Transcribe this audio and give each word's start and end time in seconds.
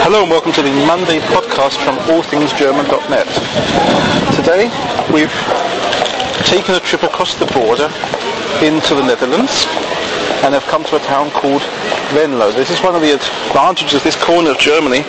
Hello 0.00 0.22
and 0.22 0.30
welcome 0.30 0.52
to 0.52 0.62
the 0.62 0.72
Monday 0.86 1.18
podcast 1.20 1.76
from 1.84 1.96
allthingsgerman.net. 2.08 3.28
Today 4.34 4.72
we've 5.12 5.28
taken 6.48 6.76
a 6.76 6.80
trip 6.80 7.02
across 7.02 7.34
the 7.34 7.44
border 7.52 7.92
into 8.64 8.94
the 8.94 9.04
Netherlands 9.04 9.66
and 10.44 10.54
have 10.54 10.64
come 10.64 10.82
to 10.84 10.96
a 10.96 11.00
town 11.00 11.30
called 11.30 11.60
Venlo. 12.16 12.50
This 12.52 12.70
is 12.70 12.80
one 12.80 12.94
of 12.94 13.02
the 13.02 13.12
advantages 13.12 13.92
of 13.96 14.02
this 14.02 14.16
corner 14.16 14.52
of 14.52 14.58
Germany 14.58 15.04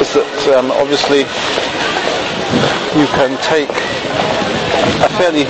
is 0.00 0.14
that 0.14 0.56
um, 0.56 0.70
obviously 0.80 1.28
you 2.96 3.06
can 3.12 3.36
take 3.44 3.68
a 5.04 5.08
fairly 5.20 5.44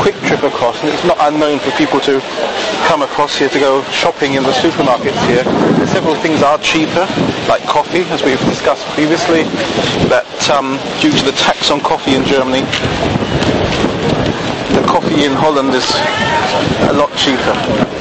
quick 0.00 0.16
trip 0.24 0.42
across 0.42 0.80
and 0.80 0.88
it's 0.88 1.04
not 1.04 1.16
unknown 1.28 1.58
for 1.58 1.70
people 1.72 2.00
to 2.00 2.20
come 2.88 3.02
across 3.02 3.36
here 3.36 3.50
to 3.50 3.60
go 3.60 3.82
shopping 3.92 4.32
in 4.32 4.42
the 4.42 4.52
supermarkets 4.52 5.20
here. 5.28 5.44
Several 5.86 6.14
things 6.16 6.42
are 6.42 6.56
cheaper, 6.58 7.06
like 7.48 7.62
coffee, 7.68 8.00
as 8.08 8.22
we've 8.22 8.40
discussed 8.48 8.86
previously, 8.96 9.42
that 10.08 10.24
um, 10.48 10.80
due 11.00 11.12
to 11.12 11.24
the 11.24 11.32
tax 11.32 11.70
on 11.70 11.80
coffee 11.80 12.14
in 12.14 12.24
Germany, 12.24 12.62
the 14.72 14.84
coffee 14.88 15.24
in 15.26 15.32
Holland 15.32 15.74
is 15.74 15.84
a 16.88 16.94
lot 16.94 17.14
cheaper. 17.16 17.99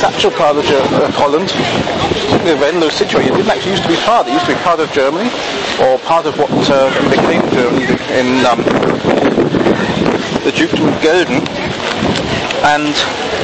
Central 0.00 0.32
part 0.32 0.56
of, 0.56 0.64
of 0.64 1.14
Holland, 1.14 1.50
the 2.48 2.56
Venlo 2.56 2.88
situated, 2.88 3.34
it 3.34 3.36
didn't 3.36 3.50
actually 3.50 3.72
used 3.72 3.82
to 3.82 3.88
be 3.90 3.96
part. 3.96 4.26
It 4.26 4.32
used 4.32 4.46
to 4.46 4.54
be 4.56 4.60
part 4.64 4.80
of 4.80 4.90
Germany, 4.92 5.28
or 5.76 5.98
part 6.08 6.24
of 6.24 6.38
what 6.38 6.48
uh, 6.72 6.88
became 7.10 7.44
Germany 7.52 7.84
in 8.16 8.40
um, 8.48 8.64
the 10.40 10.52
Dukedom 10.56 10.88
of 10.88 10.96
Gelden, 11.04 11.44
and 12.64 12.96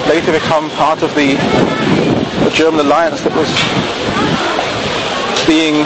later 0.09 0.33
become 0.33 0.71
part 0.71 1.03
of 1.03 1.15
the, 1.15 1.37
the 2.45 2.51
German 2.57 2.87
alliance 2.87 3.21
that 3.21 3.37
was 3.37 3.53
being 5.47 5.85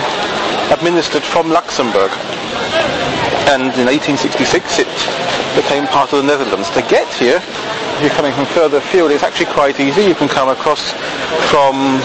administered 0.71 1.25
from 1.25 1.51
Luxembourg. 1.51 2.13
And 3.51 3.67
in 3.75 3.91
1866 3.91 4.79
it 4.79 4.87
became 5.59 5.83
part 5.91 6.13
of 6.13 6.23
the 6.23 6.27
Netherlands. 6.27 6.71
To 6.71 6.83
get 6.87 7.11
here, 7.19 7.43
if 7.43 7.99
you're 8.01 8.15
coming 8.15 8.33
from 8.33 8.47
further 8.47 8.79
afield, 8.79 9.11
it's 9.11 9.25
actually 9.25 9.51
quite 9.51 9.81
easy. 9.81 10.03
You 10.03 10.15
can 10.15 10.29
come 10.29 10.49
across 10.49 10.93
from 11.51 11.99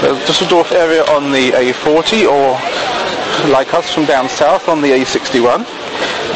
uh, 0.00 0.16
the 0.16 0.24
Düsseldorf 0.24 0.72
area 0.72 1.04
on 1.12 1.30
the 1.30 1.52
A40 1.52 2.24
or 2.24 2.56
like 3.52 3.74
us 3.74 3.92
from 3.92 4.06
down 4.06 4.30
south 4.30 4.66
on 4.70 4.80
the 4.80 4.88
A61. 4.96 5.68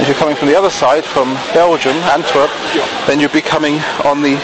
If 0.00 0.06
you're 0.06 0.20
coming 0.20 0.36
from 0.36 0.48
the 0.48 0.54
other 0.54 0.68
side, 0.68 1.06
from 1.06 1.32
Belgium, 1.56 1.96
Antwerp, 2.12 2.50
then 3.08 3.18
you'd 3.18 3.32
be 3.32 3.40
coming 3.40 3.80
on 4.04 4.20
the 4.20 4.36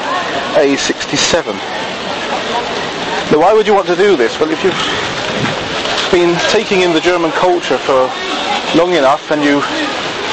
A67. 0.57 1.53
Now 3.29 3.41
why 3.45 3.53
would 3.53 3.67
you 3.67 3.75
want 3.75 3.89
to 3.89 3.97
do 3.97 4.17
this? 4.17 4.41
Well, 4.41 4.49
if 4.51 4.65
you've 4.65 4.73
been 6.11 6.33
taking 6.49 6.81
in 6.81 6.95
the 6.95 7.01
German 7.01 7.31
culture 7.33 7.77
for 7.77 8.09
long 8.75 8.95
enough 8.95 9.31
and 9.31 9.43
you 9.43 9.61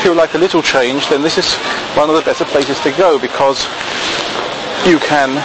feel 0.01 0.15
like 0.15 0.33
a 0.33 0.37
little 0.37 0.61
change, 0.61 1.07
then 1.09 1.21
this 1.21 1.37
is 1.37 1.55
one 1.95 2.09
of 2.09 2.15
the 2.15 2.21
better 2.21 2.45
places 2.45 2.79
to 2.81 2.91
go 2.91 3.19
because 3.19 3.65
you 4.87 4.97
can 4.99 5.35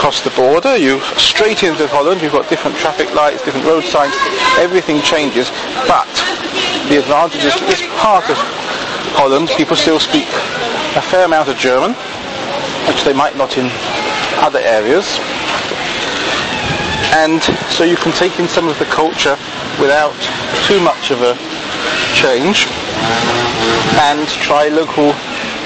cross 0.00 0.22
the 0.22 0.30
border, 0.30 0.76
you 0.76 1.00
straight 1.18 1.62
into 1.62 1.86
Holland, 1.88 2.22
you've 2.22 2.32
got 2.32 2.48
different 2.48 2.76
traffic 2.78 3.12
lights, 3.14 3.44
different 3.44 3.66
road 3.66 3.84
signs, 3.84 4.14
everything 4.58 5.02
changes, 5.02 5.50
but 5.86 6.08
the 6.88 6.98
advantage 6.98 7.44
is 7.44 7.54
this 7.66 7.82
part 7.98 8.24
of 8.30 8.36
Holland, 9.18 9.48
people 9.56 9.76
still 9.76 10.00
speak 10.00 10.28
a 10.96 11.02
fair 11.02 11.26
amount 11.26 11.48
of 11.48 11.56
German, 11.58 11.92
which 12.88 13.04
they 13.04 13.12
might 13.12 13.36
not 13.36 13.58
in 13.58 13.68
other 14.40 14.60
areas. 14.60 15.18
And 17.12 17.42
so 17.74 17.84
you 17.84 17.96
can 17.96 18.12
take 18.12 18.38
in 18.38 18.48
some 18.48 18.68
of 18.68 18.78
the 18.78 18.86
culture 18.86 19.36
without 19.80 20.16
too 20.66 20.80
much 20.80 21.10
of 21.10 21.22
a 21.22 21.34
change 22.14 22.66
and 24.00 24.26
try 24.42 24.68
local 24.68 25.12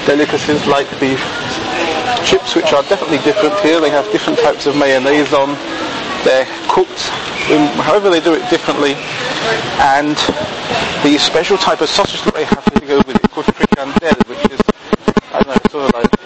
delicacies 0.05 0.65
like 0.67 0.89
the 0.99 1.15
chips 2.25 2.55
which 2.55 2.73
are 2.73 2.83
definitely 2.83 3.19
different 3.19 3.53
here. 3.61 3.79
They 3.79 3.89
have 3.89 4.09
different 4.11 4.39
types 4.39 4.65
of 4.65 4.75
mayonnaise 4.75 5.33
on. 5.33 5.55
They're 6.23 6.47
cooked 6.69 7.11
in, 7.49 7.67
however 7.83 8.09
they 8.09 8.21
do 8.21 8.33
it 8.33 8.49
differently. 8.49 8.95
And 9.79 10.15
the 11.03 11.17
special 11.17 11.57
type 11.57 11.81
of 11.81 11.89
sausage 11.89 12.21
that 12.23 12.33
they 12.33 12.45
have 12.45 12.63
to 12.73 12.79
go 12.85 12.97
with 13.07 13.15
it 13.15 13.31
called 13.31 13.47
frikandel, 13.47 14.17
which 14.29 14.51
is, 14.51 14.61
I 15.33 15.41
don't 15.43 15.47
know, 15.47 15.69
sort 15.69 15.89
of 15.89 16.01
like 16.01 16.23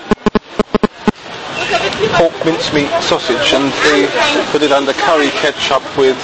pork 2.14 2.34
mincemeat 2.46 2.90
sausage 3.02 3.54
and 3.54 3.72
they 3.90 4.08
put 4.52 4.62
it 4.62 4.72
under 4.72 4.94
curry 4.94 5.30
ketchup 5.30 5.84
with 5.98 6.18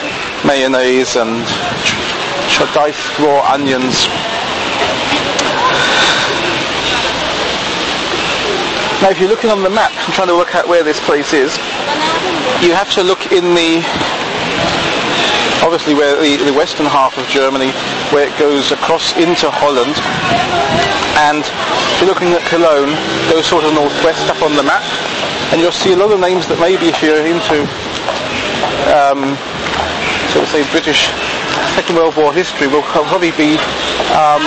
mayonnaise 0.46 1.16
and 1.16 1.44
diced 2.74 3.20
raw 3.20 3.42
onions. 3.52 4.06
Now 9.02 9.10
if 9.10 9.20
you're 9.20 9.30
looking 9.30 9.50
on 9.50 9.64
the 9.64 9.70
map 9.70 9.92
and 9.92 10.14
trying 10.14 10.30
to 10.30 10.36
work 10.36 10.56
out 10.56 10.68
where 10.68 10.84
this 10.84 11.00
place 11.02 11.34
is, 11.34 11.58
you 12.62 12.72
have 12.72 12.90
to 12.94 13.04
look 13.04 13.32
in 13.34 13.54
the, 13.54 13.84
obviously 15.66 15.94
where 15.94 16.16
the, 16.16 16.38
the 16.46 16.54
western 16.54 16.86
half 16.86 17.18
of 17.18 17.28
Germany, 17.28 17.72
where 18.16 18.30
it 18.30 18.40
goes 18.40 18.72
across 18.72 19.12
into 19.18 19.50
Holland, 19.52 19.98
and 21.28 21.44
if 21.44 22.00
you're 22.00 22.10
looking 22.10 22.32
at 22.32 22.42
Cologne, 22.48 22.96
go 23.30 23.42
sort 23.42 23.66
of 23.66 23.74
northwest 23.74 24.30
up 24.30 24.42
on 24.42 24.56
the 24.56 24.64
map, 24.64 24.84
and 25.52 25.60
you'll 25.60 25.72
see 25.72 25.94
a 25.94 25.98
lot 25.98 26.12
of 26.12 26.20
names 26.20 26.48
that 26.48 26.60
maybe 26.60 26.88
if 26.88 27.02
you're 27.04 27.26
into, 27.26 27.66
um, 28.94 29.36
so 30.32 30.40
to 30.40 30.48
say, 30.48 30.64
British 30.72 31.12
Second 31.76 31.96
World 31.96 32.16
War 32.18 32.34
history 32.34 32.68
will 32.68 32.84
probably 32.94 33.32
be 33.32 33.58
um, 34.14 34.44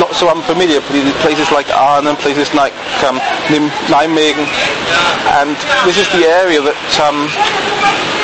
not 0.00 0.14
so 0.14 0.28
unfamiliar. 0.28 0.80
Places 1.20 1.50
like 1.52 1.68
Arnhem, 1.70 2.16
places 2.16 2.52
like 2.54 2.72
um, 3.04 3.18
Nijmegen, 3.90 4.46
and 5.40 5.56
this 5.84 5.98
is 5.98 6.08
the 6.14 6.24
area 6.26 6.60
that 6.60 6.78
um, 7.02 7.28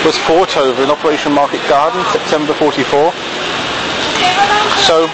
was 0.04 0.16
fought 0.28 0.56
over 0.56 0.82
in 0.82 0.90
Operation 0.90 1.32
Market 1.32 1.60
Garden, 1.68 2.04
September 2.12 2.54
44. 2.54 3.12
So 4.84 5.08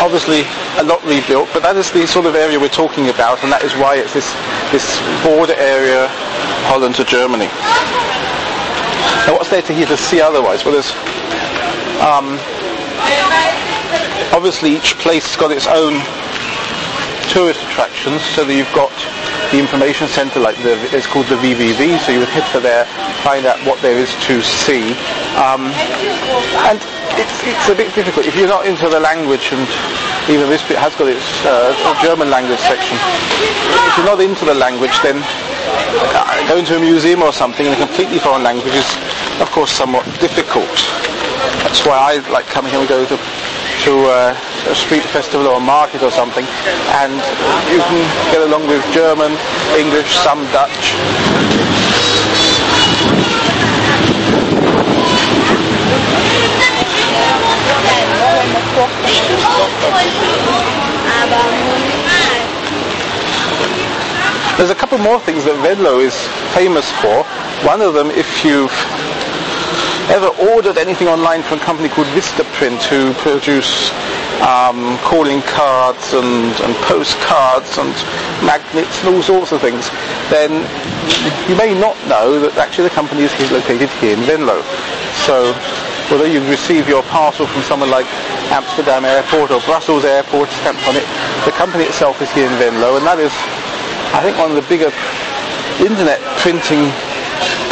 obviously 0.00 0.42
a 0.78 0.84
lot 0.84 1.02
rebuilt, 1.04 1.48
but 1.52 1.62
that 1.62 1.76
is 1.76 1.90
the 1.90 2.06
sort 2.06 2.26
of 2.26 2.34
area 2.34 2.58
we're 2.58 2.68
talking 2.68 3.08
about, 3.08 3.42
and 3.42 3.52
that 3.52 3.62
is 3.62 3.72
why 3.74 3.96
it's 3.96 4.14
this 4.14 4.28
this 4.72 4.86
border 5.22 5.54
area, 5.54 6.08
Holland 6.70 6.94
to 6.96 7.04
Germany. 7.04 7.48
Now, 9.26 9.34
what's 9.34 9.50
there 9.50 9.62
to 9.62 9.72
here 9.74 9.86
to 9.86 9.96
see 9.96 10.20
otherwise? 10.20 10.64
Well, 10.64 10.72
there's 10.72 10.90
um, 12.00 12.40
obviously 14.32 14.76
each 14.76 14.96
place 14.96 15.26
has 15.26 15.36
got 15.36 15.52
its 15.52 15.66
own 15.66 16.00
tourist 17.28 17.62
attractions, 17.62 18.22
so 18.34 18.44
that 18.44 18.54
you've 18.54 18.72
got 18.72 18.90
the 19.52 19.58
information 19.58 20.08
centre, 20.08 20.40
like 20.40 20.56
the, 20.62 20.78
it's 20.96 21.06
called 21.06 21.26
the 21.26 21.36
VVV, 21.36 21.98
so 22.00 22.12
you 22.12 22.18
would 22.18 22.32
head 22.32 22.46
for 22.50 22.58
there, 22.58 22.86
find 23.22 23.46
out 23.46 23.58
what 23.66 23.78
there 23.82 23.98
is 23.98 24.10
to 24.26 24.42
see. 24.42 24.94
Um, 25.38 25.70
and 26.66 26.78
it's, 27.18 27.36
it's 27.44 27.68
a 27.68 27.74
bit 27.74 27.94
difficult. 27.94 28.26
If 28.26 28.34
you're 28.34 28.50
not 28.50 28.66
into 28.66 28.88
the 28.88 28.98
language, 28.98 29.50
and 29.52 29.62
even 30.30 30.48
this 30.48 30.62
bit 30.66 30.78
has 30.78 30.94
got 30.94 31.10
its 31.10 31.26
uh, 31.44 31.74
German 32.02 32.30
language 32.30 32.60
section, 32.62 32.96
if 32.96 33.92
you're 33.98 34.06
not 34.06 34.20
into 34.22 34.44
the 34.44 34.54
language, 34.54 34.94
then 35.02 35.18
going 36.48 36.64
to 36.66 36.76
a 36.76 36.80
museum 36.80 37.22
or 37.22 37.32
something 37.32 37.64
in 37.64 37.72
a 37.72 37.76
completely 37.76 38.18
foreign 38.18 38.42
language 38.42 38.74
is, 38.74 38.96
of 39.40 39.48
course, 39.50 39.70
somewhat 39.70 40.04
difficult. 40.18 40.66
That's 41.62 41.86
why 41.86 41.96
I 41.96 42.28
like 42.30 42.46
coming 42.46 42.72
here. 42.72 42.80
We 42.80 42.86
go 42.86 43.06
to 43.06 43.16
to 43.84 44.04
uh, 44.04 44.36
a 44.68 44.74
street 44.74 45.04
festival 45.04 45.46
or 45.46 45.56
a 45.56 45.60
market 45.60 46.02
or 46.02 46.10
something, 46.10 46.44
and 47.00 47.12
you 47.72 47.78
can 47.78 48.32
get 48.32 48.42
along 48.42 48.66
with 48.66 48.84
German, 48.92 49.32
English, 49.78 50.16
some 50.18 50.44
Dutch. 50.52 51.59
There's 64.60 64.68
a 64.68 64.74
couple 64.74 64.98
more 64.98 65.18
things 65.18 65.48
that 65.48 65.56
Venlo 65.64 66.04
is 66.04 66.12
famous 66.52 66.84
for. 67.00 67.24
One 67.64 67.80
of 67.80 67.96
them, 67.96 68.12
if 68.12 68.44
you've 68.44 68.76
ever 70.12 70.28
ordered 70.52 70.76
anything 70.76 71.08
online 71.08 71.40
from 71.40 71.56
a 71.56 71.64
company 71.64 71.88
called 71.88 72.12
Vistaprint 72.12 72.84
who 72.92 73.16
produce 73.24 73.88
um, 74.44 75.00
calling 75.00 75.40
cards 75.48 76.12
and, 76.12 76.52
and 76.60 76.76
postcards 76.84 77.80
and 77.80 77.88
magnets 78.44 79.00
and 79.00 79.16
all 79.16 79.24
sorts 79.24 79.56
of 79.56 79.64
things, 79.64 79.88
then 80.28 80.52
you 81.48 81.56
may 81.56 81.72
not 81.72 81.96
know 82.04 82.36
that 82.44 82.52
actually 82.60 82.84
the 82.84 82.92
company 82.92 83.24
is 83.24 83.32
located 83.48 83.88
here 83.96 84.12
in 84.12 84.20
Venlo. 84.28 84.60
So 85.24 85.56
although 86.12 86.28
you 86.28 86.44
receive 86.52 86.84
your 86.84 87.02
parcel 87.08 87.48
from 87.48 87.64
someone 87.64 87.88
like 87.88 88.04
Amsterdam 88.52 89.08
Airport 89.08 89.56
or 89.56 89.64
Brussels 89.64 90.04
Airport 90.04 90.52
stamped 90.60 90.84
on 90.84 91.00
it, 91.00 91.06
the 91.48 91.54
company 91.56 91.84
itself 91.84 92.20
is 92.20 92.28
here 92.36 92.44
in 92.44 92.52
Venlo 92.60 93.00
and 93.00 93.06
that 93.08 93.16
is, 93.16 93.32
I 94.20 94.22
think, 94.22 94.36
one 94.36 94.52
of 94.52 94.56
the 94.60 94.68
bigger 94.68 94.92
internet 95.80 96.20
printing 96.44 96.92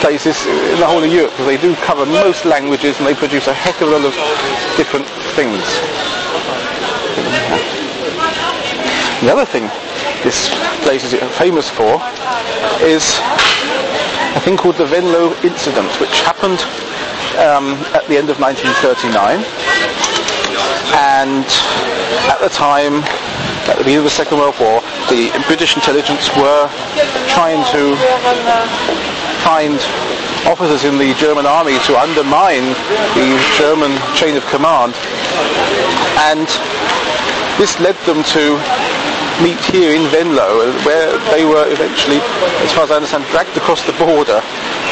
places 0.01 0.33
in 0.47 0.81
the 0.81 0.87
whole 0.89 1.05
of 1.05 1.13
Europe 1.13 1.31
because 1.33 1.45
they 1.45 1.61
do 1.61 1.77
cover 1.85 2.07
most 2.07 2.47
languages 2.47 2.97
and 2.97 3.07
they 3.07 3.13
produce 3.13 3.49
a 3.49 3.53
heck 3.53 3.83
of 3.83 3.89
a 3.89 3.93
lot 3.93 4.01
of 4.01 4.15
different 4.81 5.05
things. 5.37 5.61
The 9.21 9.29
other 9.29 9.45
thing 9.45 9.69
this 10.25 10.49
place 10.89 11.05
is 11.05 11.21
famous 11.37 11.69
for 11.69 12.01
is 12.81 13.21
a 14.33 14.41
thing 14.41 14.57
called 14.57 14.77
the 14.77 14.87
Venlo 14.87 15.37
incident, 15.45 15.93
which 16.01 16.25
happened 16.25 16.65
um, 17.45 17.77
at 17.93 18.09
the 18.09 18.17
end 18.17 18.33
of 18.33 18.41
1939. 18.41 19.45
And 20.97 21.45
at 22.33 22.41
the 22.41 22.49
time, 22.49 23.05
at 23.69 23.77
the 23.77 23.85
beginning 23.85 23.99
of 23.99 24.05
the 24.05 24.17
Second 24.17 24.39
World 24.39 24.57
War, 24.59 24.81
the 25.09 25.33
British 25.47 25.77
intelligence 25.77 26.29
were 26.37 26.69
trying 27.33 27.65
to 27.73 27.97
find 29.45 29.81
officers 30.47 30.85
in 30.85 30.99
the 30.99 31.15
German 31.15 31.47
army 31.47 31.79
to 31.89 31.99
undermine 31.99 32.65
the 33.17 33.29
German 33.57 33.93
chain 34.15 34.37
of 34.37 34.45
command. 34.47 34.95
And 36.31 36.47
this 37.59 37.81
led 37.81 37.97
them 38.07 38.23
to 38.37 38.61
meet 39.43 39.59
here 39.73 39.95
in 39.95 40.09
Venlo, 40.11 40.73
where 40.85 41.17
they 41.31 41.45
were 41.45 41.67
eventually, 41.71 42.19
as 42.65 42.73
far 42.73 42.85
as 42.85 42.91
I 42.91 42.97
understand, 42.97 43.25
dragged 43.31 43.57
across 43.57 43.85
the 43.87 43.93
border 43.95 44.41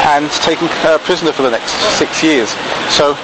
and 0.08 0.30
taken 0.42 0.69
uh, 0.86 0.98
prisoner 1.02 1.32
for 1.32 1.42
the 1.42 1.50
next 1.50 1.74
six 1.98 2.22
years. 2.22 2.50
So 2.90 3.14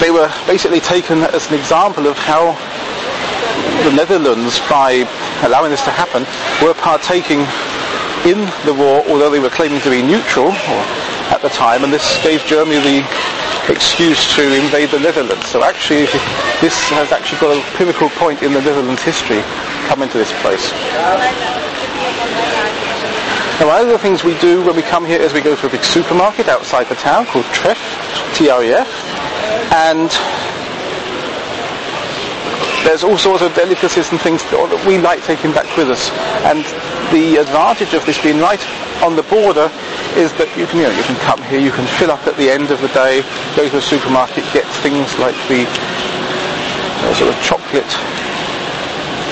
they 0.00 0.10
were 0.10 0.28
basically 0.46 0.80
taken 0.80 1.22
as 1.22 1.48
an 1.50 1.58
example 1.58 2.06
of 2.06 2.18
how 2.18 2.52
the 3.84 3.92
Netherlands, 3.92 4.58
by 4.68 5.06
allowing 5.44 5.70
this 5.70 5.84
to 5.84 5.92
happen, 5.92 6.26
were 6.64 6.74
partaking 6.74 7.46
in 8.24 8.40
the 8.64 8.72
war, 8.72 9.04
although 9.08 9.30
they 9.30 9.40
were 9.40 9.52
claiming 9.52 9.80
to 9.80 9.90
be 9.90 10.02
neutral 10.02 10.50
at 11.28 11.40
the 11.42 11.48
time, 11.50 11.84
and 11.84 11.92
this 11.92 12.04
gave 12.22 12.40
Germany 12.44 12.80
the 12.80 13.04
excuse 13.68 14.34
to 14.34 14.42
invade 14.54 14.90
the 14.90 15.00
Netherlands. 15.00 15.46
So 15.48 15.62
actually, 15.62 16.06
this 16.60 16.76
has 16.92 17.12
actually 17.12 17.40
got 17.40 17.56
a 17.56 17.76
pivotal 17.76 18.08
point 18.10 18.42
in 18.42 18.52
the 18.52 18.60
Netherlands 18.60 19.02
history 19.02 19.40
coming 19.88 20.08
to 20.08 20.18
this 20.18 20.32
place. 20.40 20.72
Now, 23.60 23.68
one 23.68 23.80
of 23.80 23.88
the 23.88 23.98
things 23.98 24.24
we 24.24 24.36
do 24.40 24.64
when 24.64 24.74
we 24.74 24.82
come 24.82 25.06
here 25.06 25.20
is 25.20 25.32
we 25.32 25.40
go 25.40 25.54
to 25.54 25.66
a 25.66 25.70
big 25.70 25.84
supermarket 25.84 26.48
outside 26.48 26.88
the 26.88 26.96
town 26.96 27.24
called 27.26 27.44
Tref, 27.46 27.78
T-R-E-F, 28.36 28.88
and 29.72 30.10
there's 32.84 33.02
all 33.02 33.16
sorts 33.16 33.42
of 33.42 33.54
delicacies 33.54 34.12
and 34.12 34.20
things 34.20 34.44
that 34.52 34.84
we 34.86 34.98
like 35.00 35.24
taking 35.24 35.52
back 35.52 35.64
with 35.76 35.88
us. 35.88 36.12
And 36.44 36.60
the 37.08 37.40
advantage 37.40 37.96
of 37.96 38.04
this 38.04 38.20
being 38.20 38.38
right 38.38 38.60
on 39.00 39.16
the 39.16 39.24
border 39.24 39.72
is 40.20 40.30
that 40.36 40.52
you 40.54 40.68
can, 40.68 40.84
you 40.84 40.86
know, 40.86 40.94
you 40.94 41.02
can 41.08 41.16
come 41.24 41.40
here, 41.48 41.58
you 41.58 41.72
can 41.72 41.88
fill 41.96 42.12
up 42.12 42.20
at 42.28 42.36
the 42.36 42.52
end 42.52 42.70
of 42.70 42.80
the 42.84 42.92
day, 42.92 43.24
go 43.56 43.64
to 43.68 43.80
a 43.80 43.82
supermarket, 43.82 44.44
get 44.52 44.68
things 44.84 45.08
like 45.18 45.34
the 45.48 45.64
uh, 45.64 47.14
sort 47.16 47.32
of 47.32 47.36
chocolate 47.40 47.88